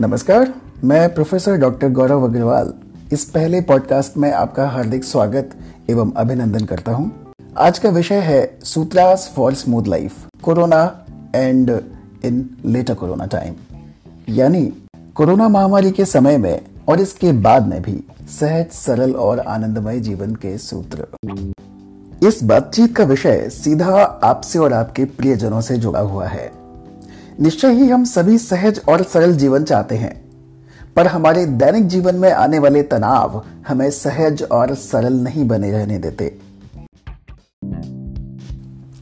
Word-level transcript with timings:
नमस्कार, 0.00 0.52
मैं 0.84 1.14
professor 1.14 1.56
doctor 1.56 1.88
गौरव 1.88 2.24
अग्रवाल। 2.24 2.72
इस 3.12 3.24
पहले 3.24 3.60
पॉडकास्ट 3.60 4.16
में 4.16 4.30
आपका 4.32 4.66
हार्दिक 4.68 5.04
स्वागत 5.04 5.50
एवं 5.90 6.10
अभिनंदन 6.12 6.64
करता 6.64 6.92
हूँ। 6.92 7.34
आज 7.58 7.78
का 7.78 7.88
विषय 7.88 8.18
है 8.20 8.58
sutras 8.64 9.30
for 9.36 9.54
smooth 9.54 9.84
life, 9.84 10.14
corona 10.42 10.82
and 11.34 11.70
in 12.24 12.48
later 12.64 12.94
corona 12.94 13.26
time. 13.26 13.54
यानी 14.28 14.64
कोरोना 15.14 15.48
महामारी 15.48 15.90
के 15.90 16.04
समय 16.04 16.38
में 16.38 16.60
और 16.88 17.00
इसके 17.00 17.32
बाद 17.32 17.68
में 17.68 17.80
भी 17.82 18.02
सहज, 18.40 18.70
सरल 18.72 19.12
और 19.12 19.38
आनंदमय 19.38 20.00
जीवन 20.00 20.34
के 20.34 20.56
सूत्र। 20.58 21.06
इस 22.26 22.42
बातचीत 22.44 22.96
का 22.96 23.04
विषय 23.04 23.48
सीधा 23.50 24.02
आपसे 24.02 24.58
और 24.58 24.72
आपके 24.72 25.04
प्रियजनों 25.04 25.60
से 25.60 25.76
जुड़ा 25.76 26.00
हुआ 26.00 26.26
है। 26.26 26.63
निश्चय 27.40 27.72
ही 27.72 27.88
हम 27.88 28.04
सभी 28.04 28.38
सहज 28.38 28.80
और 28.88 29.02
सरल 29.02 29.36
जीवन 29.36 29.64
चाहते 29.64 29.96
हैं। 29.96 30.24
पर 30.96 31.06
हमारे 31.06 31.46
दैनिक 31.46 31.86
जीवन 31.86 32.14
में 32.14 32.32
आने 32.32 32.58
वाले 32.58 32.82
तनाव 32.82 33.44
हमें 33.68 33.90
सहज 33.90 34.42
और 34.42 34.74
सरल 34.74 35.12
नहीं 35.12 35.48
बने 35.48 35.70
रहने 35.70 35.98
देते। 35.98 36.38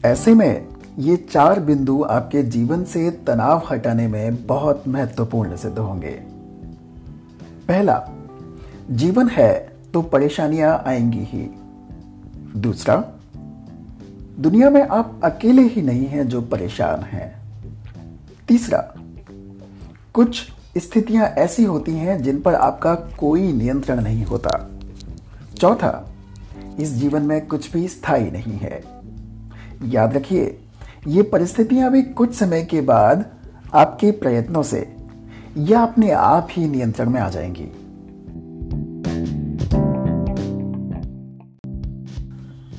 ऐसे 0.05 0.33
में 0.33 0.67
ये 0.99 1.17
चार 1.17 1.59
बिंदु 1.59 2.05
आपके 2.09 2.43
जीवन 2.43 2.83
से 2.83 3.11
तनाव 3.11 3.67
हटाने 3.71 4.07
में 4.07 4.47
बहुत 4.47 4.83
महत्वपूर्ण 4.87 5.55
सिद्ध 5.55 5.79
होंगे। 5.79 6.23
पहला, 7.67 8.09
जीवन 8.91 9.29
है 9.29 9.71
तो 9.93 10.01
परेशानियाँ 10.01 10.83
आएँगी 10.87 11.23
ही। 11.23 11.49
दूसरा, 12.59 13.03
दुनिया 14.39 14.69
में 14.69 14.87
आप 14.87 15.21
अकेले 15.23 15.61
ही 15.61 15.81
नहीं 15.81 16.05
हैं 16.05 16.27
जो 16.27 16.41
परेशान 16.41 16.99
हैं। 16.99 17.42
तीसरा, 18.47 18.93
कुछ 20.13 20.51
स्थितियाँ 20.77 21.25
ऐसी 21.25 21.63
होती 21.63 21.91
हैं 21.91 22.23
जिन 22.23 22.41
पर 22.41 22.55
आपका 22.55 22.95
कोई 22.95 23.53
नियंत्रण 23.53 24.01
नहीं 24.01 24.25
होता। 24.25 24.69
चौथा, 25.57 26.09
इस 26.79 26.89
जीवन 26.89 27.21
में 27.21 27.45
कुछ 27.45 27.71
भी 27.71 27.87
स्थायी 27.87 28.31
नहीं 28.31 28.53
है। 28.53 28.83
याद 29.85 30.13
रखिए, 30.13 30.59
ये 31.07 31.21
परिस्थितियाँ 31.21 31.91
भी 31.91 32.01
कुछ 32.01 32.35
समय 32.35 32.63
के 32.63 32.81
बाद 32.81 33.25
आपके 33.73 34.11
प्रयत्नों 34.11 34.63
से 34.63 34.95
या 35.57 35.81
अपने 35.81 36.11
आप 36.11 36.47
ही 36.51 36.67
नियंत्रण 36.67 37.09
में 37.09 37.21
आ 37.21 37.29
जाएँगी। 37.29 37.82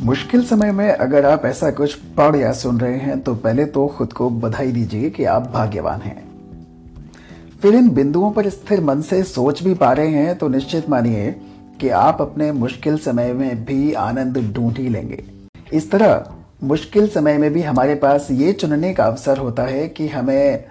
मुश्किल 0.04 0.44
समय 0.44 0.72
में 0.72 0.88
अगर 0.90 1.26
आप 1.26 1.44
ऐसा 1.44 1.70
कुछ 1.70 1.94
पढ़ 2.16 2.36
या 2.36 2.52
सुन 2.52 2.80
रहे 2.80 2.96
हैं 2.96 3.18
तो 3.20 3.34
पहले 3.34 3.64
तो 3.64 3.86
खुद 3.88 4.12
को 4.12 4.28
बधाई 4.30 4.72
दीजिए 4.72 5.10
कि 5.10 5.24
आप 5.24 5.42
भाग्यवान 5.52 6.00
हैं। 6.00 6.16
फिर 7.62 7.74
इन 7.74 7.88
बिंदुओं 7.90 8.30
पर 8.32 8.48
स्थिर 8.48 8.80
मन 8.80 9.00
से 9.00 9.22
सोच 9.22 9.62
भी 9.62 9.74
पा 9.74 9.92
रहे 9.92 10.08
हैं 10.08 10.36
तो 10.38 10.48
निश्चित 10.48 10.90
मानिए 10.90 11.30
कि 11.80 11.88
आप 11.88 12.20
अपने 12.20 12.50
मुश्किल 12.52 12.98
समय 12.98 13.32
में 13.32 13.64
भी 13.64 13.92
आनंद 13.92 14.38
ढूंढ 14.54 14.78
ही 14.78 14.88
लेंगे। 14.88 15.22
इस 15.72 15.90
तरह 15.90 16.24
मुश्किल 16.64 17.08
समय 17.08 17.38
में 17.38 17.52
भी 17.52 17.62
हमारे 17.62 17.94
पास 17.94 18.28
ये 18.30 18.52
चुनने 18.52 18.92
का 18.94 19.04
अवसर 19.04 19.38
होता 19.38 19.62
है 19.62 19.88
कि 19.88 20.08
हमें 20.08 20.64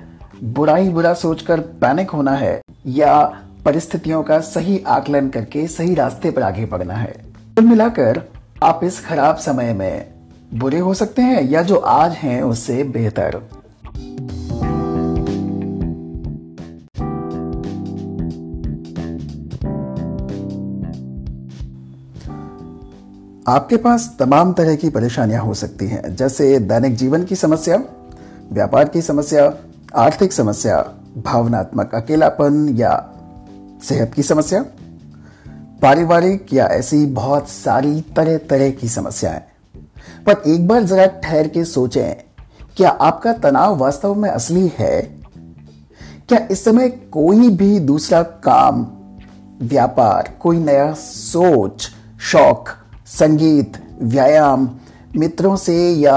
बुरा 0.43 0.75
ही 0.75 0.89
बुरा 0.89 1.13
सोचकर 1.13 1.59
पैनिक 1.81 2.09
होना 2.09 2.31
है, 2.31 2.61
या 2.87 3.23
परिस्थितियों 3.65 4.21
का 4.23 4.39
सही 4.39 4.81
आकलन 4.87 5.29
करके 5.29 5.67
सही 5.69 5.95
रास्ते 5.95 6.31
पर 6.31 6.43
आगे 6.43 6.65
बढ़ना 6.65 6.93
है। 6.93 7.13
कुल 7.55 7.65
मिलाकर 7.65 8.21
आप 8.63 8.79
इस 8.83 9.05
खराब 9.05 9.35
समय 9.35 9.73
में 9.73 10.13
बुरे 10.53 10.79
हो 10.79 10.93
सकते 10.93 11.21
हैं 11.21 11.49
या 11.49 11.61
जो 11.61 11.75
आज 11.75 12.11
हैं 12.11 12.41
उससे 12.41 12.83
बेहतर। 12.83 13.35
आपके 23.47 23.77
पास 23.77 24.15
तमाम 24.19 24.53
तरह 24.53 24.75
की 24.75 24.89
परेशानियाँ 24.89 25.41
हो 25.43 25.53
सकती 25.53 25.87
हैं, 25.87 26.15
जैसे 26.15 26.59
दैनिक 26.59 26.95
जीवन 26.95 27.23
की 27.23 27.35
समस्या, 27.35 27.83
व्यापार 28.51 28.89
की 28.89 29.01
समस्या, 29.01 29.53
आर्थिक 29.95 30.33
समस्या, 30.33 30.77
भावनात्मक 31.17 31.95
अकेलापन 31.95 32.69
या 32.69 33.09
सेहत 33.83 34.13
की 34.13 34.23
समस्या। 34.23 34.65
पारिवारिक 35.83 36.53
या 36.53 36.65
ऐसी 36.65 37.05
बहुत 37.05 37.49
सारी 37.49 38.01
तरह 38.01 38.37
तरह 38.37 38.69
की 38.71 38.87
समस्याएँ। 38.87 39.41
पर 40.25 40.43
एक 40.47 40.67
बार 40.67 40.83
जरा 40.83 41.05
ठहर 41.05 41.47
के 41.47 41.65
सोचें, 41.65 42.15
क्या 42.77 42.89
आपका 42.89 43.33
तनाव 43.33 43.77
वास्तव 43.77 44.15
में 44.15 44.29
असली 44.29 44.71
है? 44.79 45.01
क्या 46.29 46.47
इस 46.51 46.63
समय 46.63 46.89
कोई 46.89 47.49
भी 47.49 47.79
दूसरा 47.79 48.21
काम, 48.23 48.87
व्यापार, 49.61 50.33
कोई 50.39 50.57
नया 50.57 50.93
सोच, 50.93 51.89
शौक, 52.21 52.69
संगीत, 53.07 53.73
व्यायाम, 54.01 54.69
मित्रों 55.17 55.55
से 55.55 55.91
या 55.91 56.15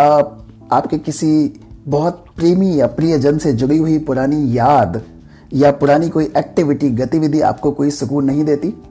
आपके 0.72 0.98
किसी 0.98 1.60
बहुत 1.87 2.25
प्रेमी 2.37 2.81
या 2.81 2.87
प्रियजन 2.87 3.38
से 3.38 3.53
जुड़ी 3.53 3.78
हुई 3.78 3.98
पुरानी 3.98 4.59
याद 4.59 5.03
या 5.53 5.71
पुरानी 5.71 6.09
कोई 6.09 6.33
एक्टिविटी 6.37 6.91
गतिविधि 6.91 7.41
आपको 7.41 7.71
कोई 7.71 7.91
सुकून 7.91 8.25
नहीं 8.25 8.44
देती? 8.44 8.83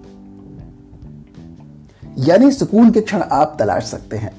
यानी 2.18 2.52
सुकून 2.52 2.92
के 2.92 3.02
क्षण 3.02 3.22
आप 3.22 3.56
तलाश 3.59 3.84
सकते 3.84 4.18
हैं। 4.18 4.31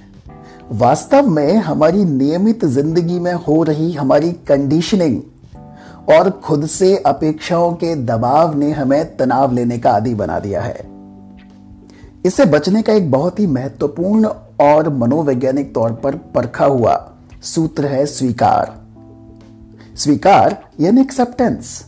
वास्तव 0.70 1.26
में 1.26 1.56
हमारी 1.56 2.04
नियमित 2.04 2.64
ज़िंदगी 2.64 3.18
में 3.18 3.32
हो 3.32 3.62
रही 3.62 3.92
हमारी 3.92 4.32
कंडीशनिंग 4.48 5.20
और 6.08 6.30
खुद 6.44 6.66
से 6.66 6.96
अपेक्षाओं 6.96 7.72
के 7.72 7.94
दबाव 7.96 8.56
ने 8.58 8.70
हमें 8.72 9.16
तनाव 9.16 9.52
लेने 9.52 9.78
का 9.78 9.92
आदि 9.92 10.14
बना 10.14 10.38
दिया 10.38 10.62
है। 10.62 10.86
इससे 12.26 12.44
बचने 12.44 12.82
का 12.82 12.92
एक 12.92 13.10
बहुत 13.10 13.40
ही 13.40 13.46
महत्वपूर्ण 13.46 14.30
और 14.60 14.88
मनोवैज्ञानिक 14.88 15.74
तौर 15.74 15.92
पर 15.92 16.16
परखा 16.34 16.64
हुआ 16.64 17.12
सूत्र 17.42 17.86
है 17.86 18.04
स्वीकार। 18.06 18.74
स्वीकार 19.96 20.56
यानी 20.80 21.00
एक्सेप्टेंस 21.00 21.84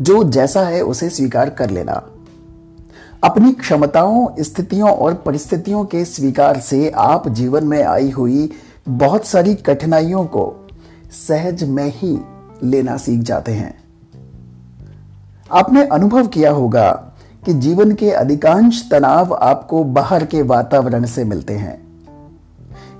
जो 0.00 0.22
जैसा 0.24 0.66
है 0.66 0.82
उसे 0.82 1.10
स्वीकार 1.10 1.50
कर 1.50 1.70
लेना। 1.70 2.02
अपनी 3.24 3.52
क्षमताओं, 3.52 4.28
स्थितियों 4.40 4.90
और 4.90 5.14
परिस्थितियों 5.14 5.84
के 5.84 6.04
स्वीकार 6.04 6.60
से 6.60 6.90
आप 6.90 7.28
जीवन 7.28 7.64
में 7.64 7.82
आई 7.82 8.10
हुई 8.10 8.50
बहुत 8.88 9.26
सारी 9.26 9.54
कठिनाइयों 9.54 10.24
को 10.24 10.68
सहज 11.28 11.64
में 11.64 11.92
ही 11.94 12.18
लेना 12.62 12.96
सीख 12.96 13.20
जाते 13.20 13.52
हैं। 13.52 13.84
आपने 15.52 15.84
अनुभव 15.84 16.26
किया 16.26 16.50
होगा 16.50 16.90
कि 17.46 17.54
जीवन 17.54 17.92
के 17.92 18.10
अधिकांश 18.10 18.88
तनाव 18.90 19.34
आपको 19.34 19.84
बाहर 19.84 20.26
के 20.26 20.42
वातावरण 20.42 21.04
से 21.04 21.24
मिलते 21.24 21.54
हैं। 21.54 22.02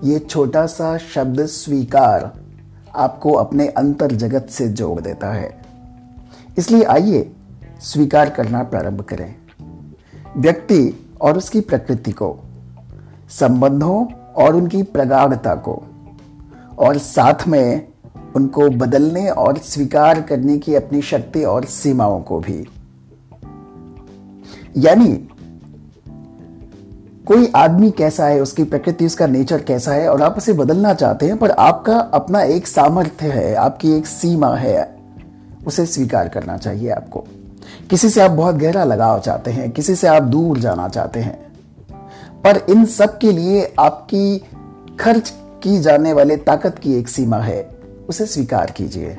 ये 0.05 0.19
छोटा 0.19 0.67
सा 0.67 0.99
शब्द 0.99 1.47
स्वीकार 1.47 2.33
आपको 2.97 3.33
अपने 3.33 3.69
अंतर 3.69 4.13
जगत 4.13 4.47
से 4.51 4.69
जोड़ 4.69 5.01
देता 5.01 5.33
है। 5.33 5.63
इसलिए 6.59 6.83
आइए 6.83 7.33
स्वीकार 7.81 8.31
करना 8.31 8.63
प्रारंभ 8.63 9.01
करें। 9.01 9.44
व्यक्ति 10.37 11.11
और 11.21 11.37
उसकी 11.37 11.61
प्रकृति 11.61 12.13
को, 12.13 12.39
संबंधों 13.31 14.07
और 14.33 14.57
उनकी 14.57 14.83
प्रगाढ़ता 14.83 15.55
को, 15.55 15.83
और 16.79 16.99
साथ 16.99 17.49
में 17.49 17.89
उनको 18.37 18.71
बदलने 18.71 19.31
और 19.31 19.59
स्वीकार 19.59 20.21
करने 20.21 20.59
की 20.59 20.75
अपनी 20.75 21.03
शक्ति 21.03 21.45
और 21.45 21.65
सीमाओं 21.65 22.21
को 22.21 22.41
भी। 22.41 22.67
यानी, 24.77 25.29
कोई 27.27 27.53
आदमी 27.57 27.91
कैसा 27.91 28.27
है, 28.27 28.41
उसकी 28.41 28.65
प्रकृति, 28.65 29.07
उसका 29.07 29.27
नेचर 29.27 29.63
कैसा 29.63 29.93
है, 29.93 30.09
और 30.09 30.23
आप 30.23 30.37
उसे 30.37 30.53
बदलना 30.53 30.95
चाहते 30.95 31.27
हैं, 31.27 31.37
पर 31.37 31.51
आपका 31.51 31.99
अपना 31.99 32.43
एक 32.43 32.67
सामर्थ्य 32.67 33.27
है, 33.27 33.55
आपकी 33.55 33.93
एक 33.93 34.07
सीमा 34.07 34.57
है, 34.57 34.97
उसे 35.67 35.87
स्वीकार 35.87 36.29
करना 36.29 36.57
चाहिए 36.57 36.91
आपको। 36.91 37.25
किसी 37.91 38.11
से 38.11 38.21
आप 38.21 38.31
बहुत 38.31 38.55
गहरा 38.55 38.85
लगाव 38.85 39.21
चाहते 39.21 39.51
हैं, 39.51 39.71
किसी 39.71 39.95
से 39.95 40.09
आप 40.09 40.23
दूर 40.23 40.59
जाना 40.59 40.89
चाहते 40.89 41.21
हैं, 41.21 41.53
पर 42.45 42.57
इन 42.71 42.85
सब 42.85 43.19
के 43.19 43.33
लिए 43.33 43.75
आपकी 43.81 44.45
खर्च 45.01 45.33
की 45.63 45.81
जाने 45.81 46.13
वाले 46.13 46.37
ताकत 46.37 46.79
की 46.79 46.95
एक 46.95 47.09
सीमा 47.09 47.39
है, 47.39 47.69
उसे 48.09 48.27
स्वीकार 48.27 48.71
कीजिए। 48.71 49.19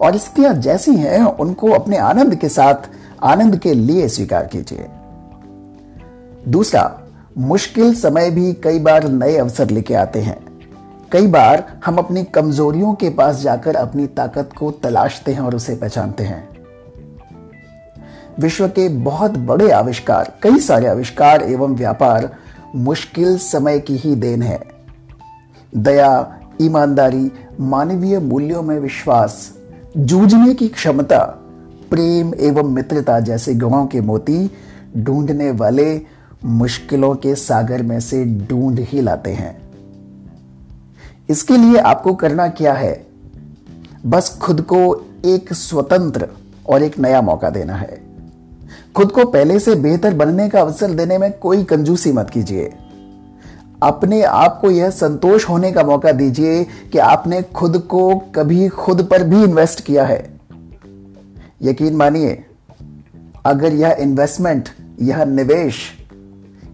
और 0.00 0.16
स्थितियाँ 0.16 0.54
जैसी 0.54 0.94
हैं, 0.96 1.24
उनको 1.24 1.70
अपने 1.70 1.96
आनंद 1.96 2.34
के 2.34 2.48
साथ, 2.48 2.74
आनंद 3.22 3.56
के 3.56 3.74
लिए 3.74 4.08
स्वीकार 4.08 4.46
कीजिए। 4.46 4.86
दूसरा, 6.48 7.00
मुश्किल 7.38 7.94
समय 7.94 8.30
भी 8.30 8.52
कई 8.52 8.78
बार 8.78 9.08
नए 9.08 9.36
अवसर 9.36 9.70
लेके 9.70 9.94
आते 9.94 10.20
हैं। 10.20 10.38
कई 11.12 11.26
बार 11.26 11.80
हम 11.84 11.96
अपनी 11.96 12.24
कमजोरियों 12.24 12.94
के 12.94 13.10
पास 13.10 13.36
जाकर 13.36 13.76
अपनी 13.76 14.06
ताकत 14.06 14.50
को 14.58 14.70
तलाशते 14.70 15.32
हैं 15.32 15.40
और 15.40 15.54
उसे 15.54 15.76
पहचानते 15.76 16.24
हैं। 16.24 16.53
विश्व 18.40 18.68
के 18.68 18.88
बहुत 18.88 19.38
बड़े 19.38 19.70
आविष्कार, 19.70 20.38
कई 20.42 20.58
सारे 20.58 20.86
आविष्कार 20.86 21.42
एवं 21.42 21.74
व्यापार 21.74 22.36
मुश्किल 22.76 23.38
समय 23.38 23.78
की 23.78 23.96
ही 23.96 24.14
देन 24.14 24.42
है। 24.42 24.60
दया, 25.76 26.38
ईमानदारी, 26.62 27.32
मानवीय 27.60 28.18
मूल्यों 28.18 28.62
में 28.62 28.78
विश्वास, 28.78 29.52
जूझने 29.96 30.54
की 30.54 30.68
क्षमता, 30.68 31.18
प्रेम 31.90 32.34
एवं 32.34 32.62
मित्रता 32.62 33.20
जैसे 33.20 33.54
गुणों 33.54 33.86
के 33.86 34.00
मोती 34.00 34.50
ढूँढने 34.98 35.50
वाले 35.50 36.02
मुश्किलों 36.44 37.14
के 37.14 37.34
सागर 37.34 37.82
में 37.82 38.00
से 38.00 38.24
ढूंढ 38.24 38.78
ही 38.80 39.00
लाते 39.00 39.30
हैं। 39.30 39.62
इसके 41.28 41.56
लिए 41.56 41.78
आपको 41.78 42.14
करना 42.14 42.48
क्या 42.48 42.72
है? 42.72 43.06
बस 44.06 44.38
खुद 44.42 44.60
को 44.60 45.06
एक 45.24 45.52
स्वतंत्र 45.52 46.28
और 46.68 46.82
एक 46.82 46.98
नया 46.98 47.20
मौका 47.20 47.50
देना 47.50 47.74
है। 47.74 48.13
खुद 48.96 49.10
को 49.12 49.24
पहले 49.24 49.58
से 49.58 49.74
बेहतर 49.74 50.14
बनने 50.14 50.48
का 50.48 50.60
अवसर 50.60 50.90
देने 50.90 51.18
में 51.18 51.32
कोई 51.32 51.64
कंजूसी 51.64 52.12
मत 52.12 52.30
कीजिए। 52.30 52.72
अपने 53.82 54.22
आप 54.22 54.58
को 54.60 54.70
यह 54.70 54.90
संतोष 54.90 55.48
होने 55.48 55.70
का 55.72 55.82
मौका 55.82 56.12
दीजिए 56.12 56.62
कि 56.92 56.98
आपने 56.98 57.40
खुद 57.54 57.78
को 57.88 58.14
कभी 58.34 58.68
खुद 58.68 59.02
पर 59.02 59.24
भी 59.24 59.42
इन्वेस्ट 59.44 59.80
किया 59.80 60.04
है। 60.04 60.22
यकीन 61.62 61.96
मानिए, 61.96 62.44
अगर 63.46 63.72
यह 63.72 63.96
इन्वेस्टमेंट 64.00 64.68
यह 65.02 65.24
निवेश 65.24 65.80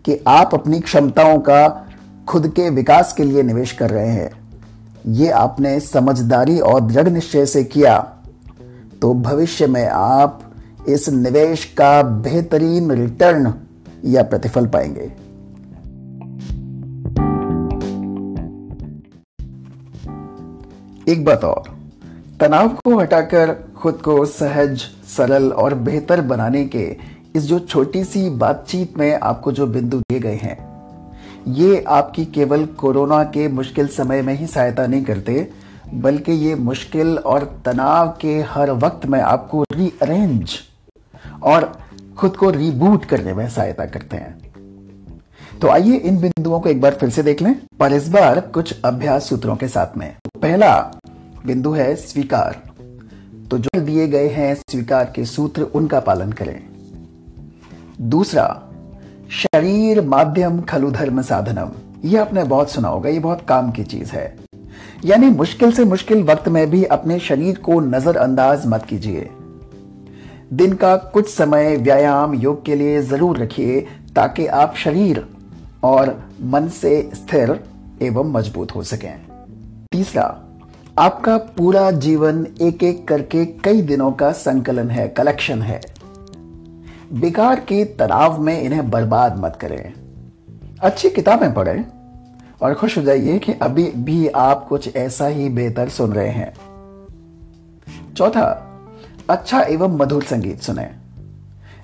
कि 0.04 0.18
आप 0.28 0.54
अपनी 0.54 0.80
क्षमताओं 0.80 1.38
का 1.38 1.86
खुद 2.28 2.48
के 2.48 2.68
विकास 2.70 3.12
के 3.12 3.24
लिए 3.24 3.42
निवेश 3.42 3.72
कर 3.72 3.90
रहे 3.90 4.08
हैं, 4.08 4.30
ये 5.06 5.30
आपने 5.30 5.78
समझदारी 5.80 6.58
और 6.58 6.80
दृढ़ 6.80 7.08
निश्चय 7.08 7.46
से 7.46 7.64
किया 7.64 7.98
तो 9.02 9.14
भविष्य 9.14 9.66
में 9.66 9.86
आप 9.86 10.40
इस 10.88 11.08
निवेश 11.08 11.64
का 11.64 12.02
बेहतरीन 12.02 12.92
रिटर्न 12.92 13.54
या 14.04 14.22
प्रतिफल 14.22 14.66
पाएँगे। 14.66 15.12
एक 21.12 21.24
बात 21.24 21.44
और, 21.44 21.62
तनाव 22.40 22.68
को 22.68 22.98
हटाकर 22.98 23.54
खुद 23.76 23.94
को 23.94 24.24
सहज, 24.24 24.80
सरल 25.16 25.52
और 25.52 25.74
बेहतर 25.74 26.20
बनाने 26.20 26.64
के 26.64 26.96
इस 27.36 27.42
जो 27.42 27.58
छोटी 27.58 28.04
सी 28.04 28.30
बातचीत 28.30 28.98
में 28.98 29.20
आपको 29.20 29.52
जो 29.52 29.66
बिंदु 29.66 29.98
दिए 29.98 30.20
गए 30.20 30.34
हैं, 30.34 30.58
ये 31.48 31.84
आपकी 31.88 32.24
केवल 32.24 32.66
कोरोना 32.66 33.22
के 33.24 33.48
मुश्किल 33.48 33.88
समय 33.88 34.22
में 34.22 34.34
ही 34.34 34.46
सहायता 34.46 34.86
नहीं 34.86 35.04
करते 35.04 35.50
बल्कि 35.94 36.32
ये 36.32 36.54
मुश्किल 36.54 37.18
और 37.18 37.62
तनाव 37.64 38.16
के 38.20 38.40
हर 38.40 38.70
वक्त 38.70 39.06
में 39.06 39.20
आपको 39.20 39.64
रीअरेंज 39.72 40.54
और 41.42 41.80
खुद 42.16 42.36
को 42.36 42.50
रीबूट 42.50 43.04
करने 43.04 43.34
में 43.34 43.50
सहायता 43.50 43.86
करते 43.86 44.16
हैं। 44.16 44.50
तो 45.62 45.68
आइए 45.68 45.96
इन 45.96 46.20
बिंदुओं 46.20 46.60
को 46.60 46.68
एक 46.68 46.80
बार 46.80 46.94
फिर 46.94 47.10
से 47.10 47.22
देख 47.22 47.42
लें। 47.42 47.60
पर 47.80 47.92
इस 47.92 48.08
बार 48.08 48.40
कुछ 48.40 48.80
अभ्यास 48.84 49.28
सूत्रों 49.28 49.56
के 49.56 49.68
साथ 49.68 49.96
में। 49.96 50.16
पहला 50.42 50.92
बिंदु 51.46 51.72
है 51.72 51.96
स्वीकार। 51.96 52.60
तो 53.50 53.58
जो 53.58 53.80
दिए 53.80 54.08
गए 54.08 54.28
हैं 54.28 54.54
स्वीकार 54.54 55.12
के 55.16 55.24
सूत्र, 55.24 55.62
उनका 55.62 56.00
पालन 56.00 56.32
करें। 56.32 56.62
दूसरा, 58.00 58.62
शरीर 59.30 60.02
माध्यम 60.02 60.60
खलु 60.60 60.90
धर्म 60.90 61.22
साधनम। 61.22 61.70
यह 62.04 62.20
आपने 62.20 62.44
बहुत 62.44 62.70
सुना 62.70 62.88
होगा, 62.88 63.08
ये 63.08 63.18
बहुत 63.18 63.42
काम 63.48 63.70
की 63.70 63.84
चीज़ 63.84 64.12
है। 64.12 64.49
यानी 65.04 65.28
मुश्किल 65.30 65.72
से 65.72 65.84
मुश्किल 65.84 66.22
वक्त 66.22 66.48
में 66.48 66.70
भी 66.70 66.84
अपने 66.84 67.18
शरीर 67.18 67.58
को 67.58 67.80
नजरअंदाज 67.80 68.66
मत 68.66 68.84
कीजिए। 68.84 69.28
दिन 70.52 70.72
का 70.74 70.96
कुछ 70.96 71.28
समय 71.28 71.76
व्यायाम 71.76 72.34
योग 72.34 72.64
के 72.64 72.74
लिए 72.74 73.02
ज़रूर 73.02 73.38
रखिए 73.38 73.80
ताकि 74.16 74.46
आप 74.46 74.74
शरीर 74.76 75.24
और 75.84 76.16
मन 76.44 76.68
से 76.68 77.10
स्थिर 77.14 77.58
एवं 78.02 78.32
मज़बूत 78.32 78.74
हो 78.74 78.82
सकें। 78.82 79.14
तीसरा, 79.92 80.24
आपका 80.98 81.36
पूरा 81.56 81.90
जीवन 81.90 82.46
एक 82.62 82.82
एक 82.82 83.06
करके 83.08 83.44
कई 83.64 83.82
दिनों 83.82 84.10
का 84.12 84.32
संकलन 84.32 84.90
है, 84.90 85.08
कलेक्शन 85.08 85.62
है। 85.62 85.80
बेकार 87.12 87.60
के 87.60 87.84
तनाव 87.84 88.40
में 88.40 88.60
इन्हें 88.62 88.90
बर्बाद 88.90 89.38
मत 89.38 89.56
करें। 89.60 89.92
अच्छी 90.80 91.10
किताबें 91.10 91.52
पढ़ें 91.54 91.84
और 92.62 92.74
खुश 92.74 92.96
हो 92.98 93.02
जाइए 93.02 93.38
कि 93.38 93.52
अभी 93.52 93.84
भी 93.96 94.26
आप 94.28 94.66
कुछ 94.68 94.96
ऐसा 94.96 95.26
ही 95.26 95.48
बेहतर 95.48 95.88
सुन 95.88 96.12
रहे 96.12 96.28
हैं। 96.28 96.52
चौथा 98.14 98.46
अच्छा 99.30 99.60
एवं 99.60 99.96
मधुर 99.98 100.22
संगीत 100.22 100.60
सुने। 100.60 100.88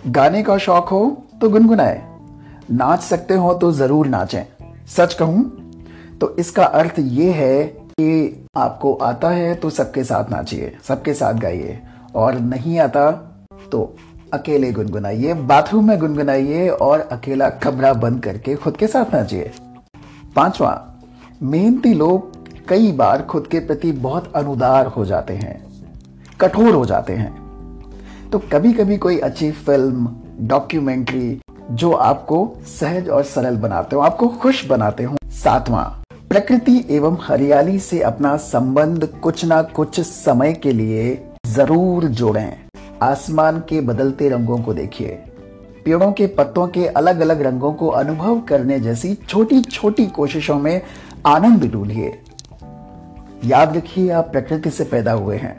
गाने 0.06 0.42
का 0.42 0.56
शौक 0.58 0.88
हो 0.88 1.00
तो 1.40 1.50
गुनगुनाए। 1.50 2.02
नाच 2.70 3.00
सकते 3.00 3.34
हो 3.34 3.54
तो 3.54 3.72
ज़रूर 3.72 4.06
नाचें। 4.06 4.44
सच 4.88 5.14
कहूँ 5.14 5.44
तो 6.20 6.34
इसका 6.38 6.64
अर्थ 6.64 6.98
यह 6.98 7.34
है 7.34 7.64
कि 7.64 8.46
आपको 8.56 8.92
आता 8.94 9.28
है 9.30 9.54
तो 9.54 9.70
सबके 9.70 10.04
साथ 10.04 10.30
नाचिए, 10.30 10.76
सबके 10.88 11.14
साथ 11.14 11.34
गाइए। 11.34 11.78
और 12.14 12.34
नहीं 12.34 12.78
आता 12.78 13.10
तो 13.72 13.96
अकेले 14.32 14.72
गुनगुनाइए, 14.72 15.34
बाथरूम 15.34 15.88
में 15.88 15.98
गुनगुनाइए 15.98 16.68
और 16.68 17.00
अकेला 17.00 17.48
कमरा 17.50 17.92
बंद 17.94 18.22
करके 18.22 18.54
खुद 18.56 18.76
के 18.76 18.86
साथ 18.86 19.14
नाचिए। 19.14 19.50
पांचवा, 20.36 20.70
मेहनती 21.42 21.92
लोग 21.94 22.66
कई 22.68 22.90
बार 22.92 23.22
खुद 23.22 23.46
के 23.46 23.58
प्रति 23.60 23.90
बहुत 23.92 24.32
अनुदार 24.36 24.86
हो 24.86 25.04
जाते 25.04 25.34
हैं, 25.34 25.54
कठोर 26.40 26.74
हो 26.74 26.84
जाते 26.86 27.12
हैं। 27.12 28.30
तो 28.30 28.38
कभी 28.52 28.72
कभी 28.72 28.96
कोई 28.98 29.18
अच्छी 29.18 29.50
फ़िल्म, 29.52 30.08
डॉक्यूमेंट्री, 30.40 31.38
जो 31.70 31.92
आपको 31.92 32.38
सहज 32.70 33.08
और 33.08 33.22
सरल 33.24 33.56
बनाते 33.56 33.96
हो, 33.96 34.02
आपको 34.02 34.28
खुश 34.34 34.64
बनाते 34.66 35.04
हो। 35.04 35.16
सातवां, 35.34 35.84
प्रकृति 36.28 36.84
एवं 36.90 37.16
हरियाली 37.22 37.78
से 37.78 38.00
अपना 38.02 38.36
संबंध 38.44 39.08
कुछ 39.22 39.44
ना 39.44 39.62
कुछ 39.62 40.00
समय 40.00 40.52
के 40.52 40.72
लिए 40.72 41.14
ज़रूर 41.46 42.04
जोड़ें। 42.04 42.56
आसमान 43.02 43.60
के 43.68 43.80
बदलते 43.82 44.28
रंगों 44.28 44.58
को 44.58 44.74
देखिए। 44.74 45.18
पेड़ों 45.86 46.10
के 46.12 46.26
पत्तों 46.26 46.66
के 46.68 46.86
अलग 46.88 47.20
अलग 47.20 47.42
रंगों 47.42 47.72
को 47.72 47.88
अनुभव 47.88 48.40
करने 48.40 48.78
जैसी 48.80 49.12
छोटी 49.28 49.60
छोटी 49.62 50.06
कोशिशों 50.06 50.58
में 50.58 50.80
आनंद 51.26 51.64
ढूंढिए। 51.72 52.12
याद 53.44 53.76
रखिए, 53.76 54.08
आप 54.10 54.28
प्रकृति 54.32 54.70
से 54.70 54.84
पैदा 54.84 55.12
हुए 55.12 55.36
हैं 55.36 55.54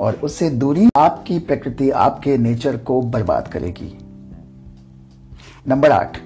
और 0.00 0.20
उससे 0.22 0.50
दूरी 0.50 0.88
आपकी 0.96 1.38
प्रकृति 1.38 1.90
आपके 1.90 2.36
नेचर 2.38 2.76
को 2.76 3.00
बर्बाद 3.02 3.48
करेगी। 3.48 3.92
नंबर 5.68 5.90
आठ, 5.90 6.18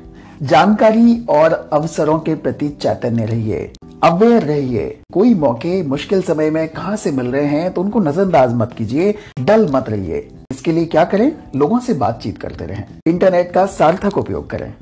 जानकारी 0.43 1.25
और 1.31 1.71
अवसरों 1.73 2.19
के 2.19 2.35
प्रति 2.35 2.69
चैतन्य 2.69 3.27
रहिए। 3.27 3.73
अवेयर 4.05 4.43
रहिए। 4.43 4.87
कोई 5.13 5.35
मौके, 5.35 5.83
मुश्किल 5.83 6.23
समय 6.23 6.51
में 6.51 6.69
कहाँ 6.69 6.97
से 6.97 7.11
मिल 7.11 7.27
रहे 7.27 7.47
हैं 7.49 7.73
तो 7.73 7.83
उनको 7.83 8.01
नजरअंदाज 8.01 8.55
मत 8.55 8.75
कीजिए, 8.79 9.15
डल 9.41 9.69
मत 9.73 9.89
रहिए। 9.89 10.29
इसके 10.53 10.73
लिए 10.73 10.85
क्या 10.87 11.05
करें? 11.05 11.33
लोगों 11.57 11.79
से 11.81 11.95
बातचीत 11.95 12.39
करते 12.39 12.65
रहें। 12.67 12.85
इंटरनेट 13.07 13.53
का 13.53 13.65
सार्थक 13.69 14.19
उपयोग 14.19 14.51
करें। 14.51 14.73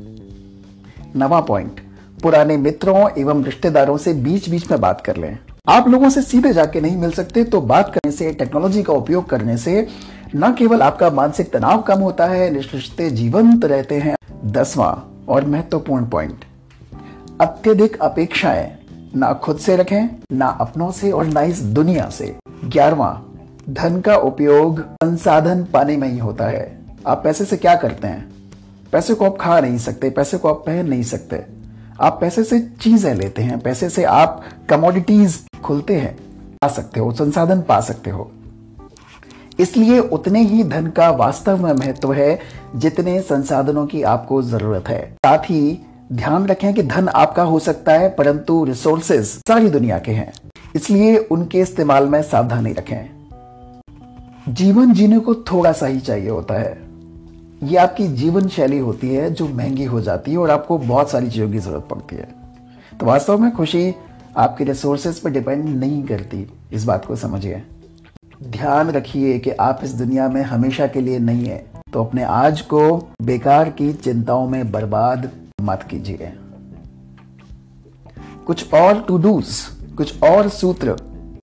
नवा 1.17 1.41
पॉइंट, 1.41 1.81
पुराने 2.23 2.57
मित्रों 2.57 3.09
एवं 3.19 3.45
रिश्तेदारों 3.45 3.97
से 3.97 4.13
बीच 4.15 4.49
बीच 4.49 4.71
में 4.71 4.81
बात 4.81 5.01
कर 5.01 5.17
लें। 5.17 5.39
आप 5.69 5.89
लोगों 5.89 6.09
से 6.11 6.23
सीधे 6.23 6.53
जाके 6.53 6.81
नहीं 6.81 6.97
मिल 6.97 7.11
सकते 7.13 7.45
तो 7.45 7.61
बात 7.63 7.93
करने 7.95 8.13
से, 8.13 8.33
टेक्नोलॉजी 8.33 8.83
का 8.83 8.93
उपयोग 8.93 9.29
करने 9.29 9.57
से, 9.57 9.87
न 10.37 10.53
केवल 10.59 10.83
आपका 10.83 11.11
मानसिक 11.11 11.53
तनाव 11.53 11.83
कम 11.83 12.01
होता 12.01 12.27
है, 12.27 12.53
रिश्ते 12.55 13.11
जीवंत 13.11 13.65
रहते 13.65 13.95
हैं। 13.97 14.15
दसवां 14.45 14.93
और 15.29 15.47
महत्वपूर्ण 15.47 16.07
पॉइंट, 16.07 16.45
अत्यधिक 17.41 17.97
अपेक्षाएँ, 17.99 18.71
ना 19.17 19.33
खुद 19.35 19.59
से 19.59 19.77
रखें, 19.77 20.09
ना 20.33 20.47
अपनों 20.61 20.91
से 20.93 21.11
और 21.11 21.27
ना 21.27 21.43
इस 21.43 21.63
दुनिया 21.63 22.09
से। 22.11 22.35
ग्यारहवा 22.65 23.21
धन 23.71 24.01
का 24.01 24.17
उपयोग 24.17 24.81
संसाधन 24.81 25.65
पाने 25.65 25.97
में 25.97 26.09
ही 26.09 26.19
होता 26.19 26.45
है। 26.45 26.79
आप 27.07 27.21
पैसे 27.25 27.45
से 27.45 27.57
क्या 27.57 27.75
करते 27.75 28.09
हैं? 28.09 28.33
पैसे 28.93 29.15
को 29.15 29.25
आप 29.25 29.37
खा 29.41 29.61
नहीं 29.61 29.79
सकते, 29.79 30.11
पैसे 30.11 30.39
को 30.39 30.49
आप 30.49 30.57
पहन 30.57 30.89
नहीं 30.89 31.03
सकते। 31.03 31.45
आप 32.01 32.19
पैसे 32.21 32.45
से 32.45 32.61
चीज़ें 32.61 33.15
लेते 33.15 33.43
हैं, 33.43 33.61
पैसे 33.61 33.91
से 33.91 34.05
आप 34.05 34.45
कमोडिटीज 34.69 35.45
खुलते 35.65 35.97
हैं 35.97 36.17
पा 36.63 36.69
सकते 36.69 37.01
हो, 37.01 37.13
संसाधन 37.13 37.61
पा 37.61 37.81
सकते 37.81 38.11
हो। 38.11 38.31
इसलिए 39.61 39.99
उतने 39.99 40.41
ही 40.41 40.65
धन 40.65 40.87
का 40.87 41.11
वास्तव 41.11 41.65
में 41.65 41.73
महत्व 41.73 42.13
है 42.13 42.41
जितने 42.77 43.21
संसाधनों 43.21 43.87
की 43.87 44.03
आपको 44.03 44.43
ज़रूरत 44.43 44.89
है। 44.89 45.13
साथ 45.27 45.39
ही 45.39 45.87
ध्यान 46.13 46.47
रखें 46.47 46.75
कि 46.75 46.83
धन 46.83 47.09
आपका 47.09 47.43
हो 47.43 47.59
सकता 47.59 47.93
है, 47.93 48.09
परंतु 48.09 48.65
रिसोर्सेज 48.65 49.25
सारी 49.25 49.69
दुनिया 49.69 49.99
के 49.99 50.13
हैं। 50.13 50.33
इसलिए 50.77 51.17
उनके 51.17 51.61
इस्तेमाल 51.61 52.07
में 52.07 52.23
सावधानी 52.23 52.73
रखें। 52.73 53.20
जीवन 54.49 54.93
जीने 54.93 55.19
को 55.19 55.35
थोड़ा 55.35 55.73
सा 55.73 55.87
ही 55.87 56.01
चाहिए 56.01 56.29
होता 56.29 56.55
है। 56.55 56.79
ये 57.63 57.77
आपकी 57.77 58.07
जीवन 58.09 58.49
शैली 58.49 58.79
होती 58.79 59.09
है 59.09 59.31
जो 59.31 59.49
महँगी 59.49 59.85
हो 59.85 60.01
जाती 60.01 60.31
है 60.31 60.39
और 60.39 60.51
आपको 60.51 60.79
बहुत 60.79 61.11
सारी 61.11 61.31
चीज़ों 61.31 61.51
की 61.51 61.59
ज़रूरत 61.59 61.87
पड़ती 61.91 62.17
है। 62.17 62.29
तो 63.01 63.07
वास्तव 63.07 63.39
में 63.39 63.51
खुशी 63.53 63.95
आपके 64.37 64.65
रिसोर्सेज 64.65 65.19
पर 65.21 65.31
डिपेंड 65.31 65.65
नहीं 65.69 66.03
करती। 66.05 66.47
इस 66.73 66.85
बात 66.85 67.05
को 67.05 67.17
समझिए। 67.17 67.63
ध्यान 68.43 68.91
रखिए 68.91 69.39
कि 69.39 69.51
आप 69.51 69.81
इस 69.85 69.93
दुनिया 69.93 70.29
में 70.29 70.43
हमेशा 70.43 70.87
के 70.87 71.01
लिए 71.01 71.19
नहीं 71.19 71.47
है। 71.47 71.65
तो 71.93 72.05
अपने 72.05 72.23
आज 72.23 72.61
को 72.61 72.81
बेकार 73.23 73.71
की 73.71 73.93
चिंताओं 73.95 74.49
में 74.49 74.71
बर्बाद 74.73 75.31
मत 75.63 75.83
कीजिए। 75.83 76.33
कुछ 78.47 78.73
और 78.75 79.05
टू 79.09 79.19
डूज 79.19 79.61
कुछ 79.97 80.23
और 80.23 80.49
सूत्र 80.49 80.97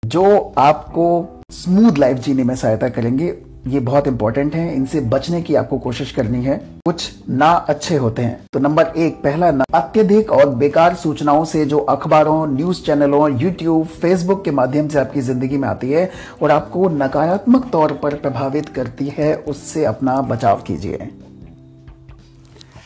जो 0.06 0.54
आपको 0.58 1.22
स्मूथ 1.50 1.98
लाइफ 1.98 2.18
जीने 2.18 2.44
में 2.44 2.56
सहायता 2.56 2.88
करेंगे। 2.90 3.26
ये 3.68 3.80
बहुत 3.80 4.08
इंपॉर्टेंट 4.08 4.56
है। 4.56 4.76
इनसे 4.76 5.00
बचने 5.02 5.42
की 5.42 5.56
आपको 5.56 5.78
कोशिश 5.78 6.12
करनी 6.12 6.44
है। 6.44 6.58
कुछ 6.86 7.12
ना 7.30 7.52
अच्छे 7.52 7.96
होते 7.96 8.22
हैं। 8.22 8.40
तो 8.54 8.60
नंबर 8.60 8.86
एक, 8.98 9.16
पहला 9.24 9.52
ना, 9.52 9.64
अत्यधिक 9.74 10.32
और 10.32 10.50
बेकार 10.50 10.96
सूचनाओं 10.96 11.46
से 11.46 11.66
जो 11.66 11.78
अखबारों, 11.80 12.48
न्यूज़ 12.48 12.82
चैनलों 12.82 13.40
यूट्यूब 13.42 13.88
फेसबुक 13.88 14.44
के 14.46 14.52
माध्यम 14.52 14.88
से 14.88 15.00
आपकी 15.00 15.22
ज़िंदगी 15.22 15.58
में 15.58 15.68
आती 15.68 15.92
है 15.92 16.12
और 16.42 16.52
आपको 16.52 16.90
नकारात्मक 16.90 17.70
तौर 17.72 17.94
पर 17.94 18.16
प्रभावित 18.16 18.70
करती 18.70 19.14
है, 19.18 19.36
उससे 19.36 19.86
अपना 19.86 20.22
बचाव 20.22 20.62
कीजिए। 20.62 21.10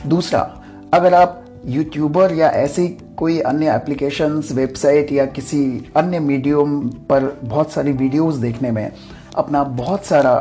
दूसरा, 0.08 0.50
अगर 0.94 1.14
आप 1.14 1.41
यूट्यूबर 1.66 2.34
या 2.34 2.50
ऐसी 2.50 2.88
कोई 3.18 3.40
अन्य 3.40 3.74
एप्लीकेशंस 3.76 4.52
वेबसाइट 4.52 5.12
या 5.12 5.26
किसी 5.26 5.92
अन्य 5.96 6.20
मीडियम 6.20 6.80
पर 7.10 7.26
बहुत 7.44 7.72
सारी 7.72 7.92
वीडियोस 7.92 8.36
देखने 8.36 8.72
में 8.72 8.92
अपना 9.36 9.64
बहुत 9.64 10.06
सारा 10.06 10.34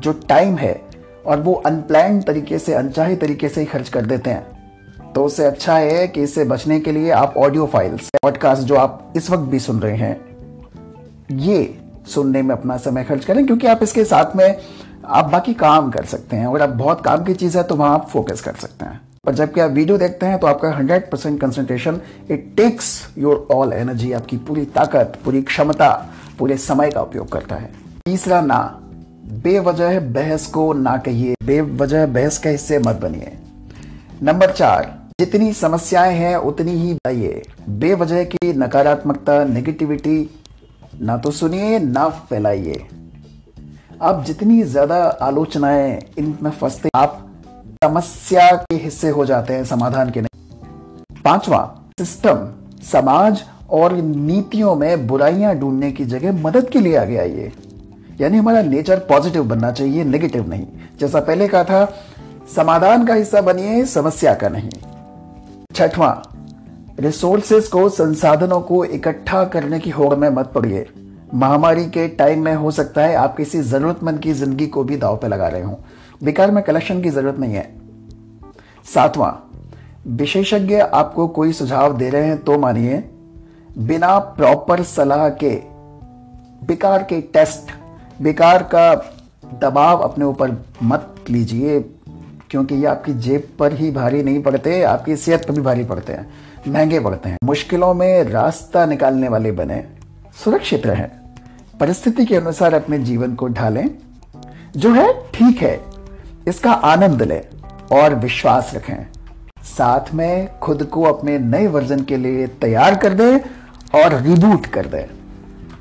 जो 0.00 0.12
टाइम 0.28 0.56
है 0.56 0.80
और 1.26 1.40
वो 1.40 1.52
अनप्लान 1.66 2.20
तरीके 2.22 2.58
से, 2.58 2.74
अनचाहे 2.74 3.16
तरीके 3.16 3.48
से 3.48 3.60
ही 3.60 3.66
खर्च 3.66 3.88
कर 3.88 4.06
देते 4.06 4.30
हैं। 4.30 5.12
तो 5.12 5.24
उससे 5.24 5.44
अच्छा 5.44 5.76
है 5.76 6.06
कि 6.08 6.22
इससे 6.22 6.44
बचने 6.44 6.80
के 6.80 6.92
लिए 6.92 7.10
आप 7.10 7.34
ऑडियो 7.36 7.66
फाइल्स 7.66 8.10
पॉडकास्ट 8.22 8.62
जो 8.62 8.76
आप 8.76 9.12
इस 9.16 9.30
वक्त 9.30 9.42
भी 9.42 9.58
सुन 9.58 9.80
रहे 9.80 9.96
हैं, 9.96 10.16
ये 11.32 11.78
सुनने 12.06 12.42
में 12.42 12.54
अपना 12.54 12.76
समय 12.76 13.04
खर्च 13.04 13.24
करें 13.24 13.44
क्योंकि 13.46 13.66
आप 13.66 13.82
इसके 13.82 14.04
साथ 14.04 14.36
में 14.36 14.60
आप 15.04 15.30
बाकी 15.30 15.54
काम 15.54 15.90
कर 15.90 16.04
सकते 16.04 16.36
हैं 16.36 16.46
और 16.46 16.62
आप 16.62 16.68
बहुत 16.68 17.04
काम 17.04 17.24
की 17.24 17.34
चीज़ 17.34 17.58
है 17.58 17.64
तो 17.64 17.74
वहाँ 17.74 17.94
आप 17.94 18.08
फोकस 18.08 18.40
कर 18.40 18.54
सकते 18.54 18.84
हैं। 18.84 19.00
पर 19.26 19.34
जबकि 19.34 19.60
आप 19.60 19.70
वीडियो 19.70 19.96
देखते 19.98 20.26
हैं 20.26 20.38
तो 20.38 20.46
आपका 20.46 20.68
100 20.78 21.00
percent 21.12 21.40
concentration 21.40 22.00
it 22.30 22.52
takes 22.56 22.90
your 23.18 23.46
all 23.52 23.72
energy 23.72 24.12
आपकी 24.12 24.36
पूरी 24.36 24.64
ताकत, 24.64 25.18
पूरी 25.24 25.42
क्षमता, 25.42 25.90
पूरे 26.38 26.56
समय 26.56 26.90
का 26.90 27.00
उपयोग 27.02 27.32
करता 27.32 27.56
है। 27.56 27.70
तीसरा 28.06 28.40
ना, 28.40 28.58
बेवजह 29.44 29.98
बहस 30.12 30.46
को 30.46 30.72
ना 30.72 30.96
कहिए, 30.98 31.34
बेवजह 31.44 32.06
बहस 32.06 32.38
का 32.38 32.50
हिस्से 32.50 32.78
मत 32.78 32.96
बनिए। 32.96 33.32
नंबर 34.22 34.52
चार, 34.52 34.94
जितनी 35.20 35.52
समस्याएँ 35.52 36.14
हैं, 36.14 36.36
उतनी 36.36 36.72
ही 36.72 36.92
बताइए। 36.94 37.42
बेवजह 37.68 38.24
की 38.24 38.52
नकारात्मकता 38.52 39.42
नेगेटिविटी 39.44 40.18
ना 41.00 41.16
तो 41.16 41.30
सुनिए, 41.30 41.78
ना 41.78 42.08
फैलाइए। 42.08 42.86
आप 44.02 44.24
जितनी 44.24 44.62
ज़्यादा 44.62 45.04
आलोचनाएँ 45.22 46.00
इनमें 46.18 46.50
फंसते 46.50 46.88
आप 46.94 47.22
समस्या 47.86 48.50
के 48.52 48.74
हिस्से 48.74 49.08
हो 49.08 49.24
जाते 49.26 49.54
हैं, 49.54 49.64
समाधान 49.64 50.10
के 50.10 50.20
नहीं। 50.20 51.20
पांचवा 51.22 51.58
सिस्टम 51.98 52.48
समाज 52.82 53.42
और 53.70 53.92
नीतियों 53.92 54.74
में 54.76 55.06
बुराइयाँ 55.06 55.54
ढूँढने 55.54 55.90
की 55.92 56.04
जगह 56.04 56.32
मदद 56.42 56.68
के 56.68 56.80
लिए 56.80 56.96
आगे 56.96 57.16
आइए। 57.16 57.52
यानी 58.20 58.38
हमारा 58.38 58.62
नेचर 58.62 58.98
पॉजिटिव 58.98 59.44
बनना 59.44 59.70
चाहिए 59.72 60.04
नेगेटिव 60.04 60.48
नहीं। 60.48 60.66
जैसा 61.00 61.20
पहले 61.20 61.48
कहा 61.48 61.64
था, 61.64 61.84
समाधान 62.56 63.06
का 63.06 63.14
हिस्सा 63.14 63.40
बनिए, 63.40 63.84
समस्या 63.84 64.34
का 64.34 64.48
नहीं। 64.48 64.70
छठवां 65.74 66.12
रिसोर्सेस 67.02 67.68
को, 67.68 67.88
संसाधनों 67.88 68.60
को 68.60 68.84
इकट्ठा 68.84 69.44
करने 69.44 69.78
की 69.78 69.90
होड़ 69.90 70.14
में 70.14 70.28
मत 70.28 70.52
पड़िए। 70.54 70.86
महामारी 71.34 71.84
के 71.84 72.08
टाइम 72.08 72.44
में 72.44 72.54
हो 72.54 72.70
सकता 72.70 73.02
है 73.02 73.14
आप 73.14 73.36
किसी 73.36 73.62
जरूरतमंद 73.62 74.18
की 74.18 74.32
ज़िंदगी 74.32 74.66
को 74.66 74.84
भी 74.84 74.96
दाव 74.96 75.16
पे 75.16 75.28
लगा 75.28 75.48
रहे 75.48 75.62
हो। 75.62 75.78
बेकार 76.22 76.50
में 76.50 76.62
कलेक्शन 76.64 77.02
की 77.02 77.10
ज़रूरत 77.10 77.38
नहीं 77.38 77.54
है। 77.54 77.70
सातवां, 78.94 79.32
विशेषज्ञ 80.16 80.76
आपको 80.76 81.26
कोई 81.28 81.52
सुझाव 81.52 81.96
दे 81.96 82.10
रहे 82.10 82.26
हैं 82.26 82.38
तो 82.38 82.58
मानिए, 82.58 83.04
बिना 83.78 84.18
प्रॉपर 84.18 84.82
सलाह 84.82 85.28
के 85.28 85.54
बेकार 86.66 87.02
के 87.02 87.20
टेस्ट 87.20 87.72
बेकार 88.22 88.62
का 88.74 88.94
दबाव 89.60 89.98
अपने 89.98 90.24
ऊपर 90.24 90.56
मत 90.82 91.14
लीजिए, 91.30 91.80
क्योंकि 92.50 92.74
ये 92.74 92.86
आपकी 92.86 93.14
जेब 93.14 93.48
पर 93.58 93.72
ही 93.72 93.90
भारी 93.90 94.22
नहीं 94.22 94.42
पड़ते, 94.42 94.82
आपकी 94.82 95.16
सेहत 95.16 95.44
पर 95.44 95.54
भी 95.54 95.60
भारी 95.60 95.84
पड़ते 95.84 96.12
हैं, 96.12 96.28
महँगे 96.68 97.00
पड़ते 97.00 97.28
हैं। 97.28 97.38
मुश्किलों 97.44 97.92
में 97.94 98.22
रास्ता 98.24 98.86
निकालने 98.86 99.28
वाले 99.28 99.52
बने, 99.52 99.84
सुरक्षित 100.44 100.86
रहें। 100.86 101.08
परिस्थिति 101.80 102.24
के 102.24 102.36
अनुसार 102.36 102.74
अपने 102.74 102.98
जीवन 102.98 103.34
को 103.34 103.48
ढालें। 103.48 103.88
जो 104.76 104.92
है, 104.92 105.12
ठीक 105.30 105.62
है। 105.62 105.95
इसका 106.48 106.72
आनंद 106.72 107.22
लें 107.22 107.44
और 107.92 108.14
विश्वास 108.14 108.70
रखें। 108.74 109.06
साथ 109.62 110.14
में 110.14 110.58
खुद 110.58 110.84
को 110.84 111.02
अपने 111.02 111.38
नए 111.38 111.66
वर्जन 111.66 112.00
के 112.00 112.16
लिए 112.16 112.46
तैयार 112.46 112.94
कर 112.94 113.14
दें 113.14 113.38
और 114.02 114.20
रिबूट 114.20 114.66
कर 114.66 114.86
दें। 114.86 115.06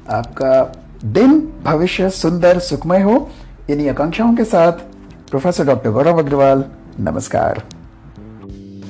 आपका 0.10 0.81
दिन, 1.05 1.53
भविष्य 1.63 2.10
सुंदर, 2.10 2.60
सुखमय 2.60 3.01
हो। 3.01 3.29
इन्हीं 3.69 3.89
आकांक्षाओं 3.89 4.36
के 4.36 4.43
साथ, 4.43 4.72
प्रोफेसर 5.29 5.65
डॉक्टर 5.65 5.89
गौरव 5.89 6.19
अग्रवाल, 6.19 6.65
नमस्कार। 7.00 7.63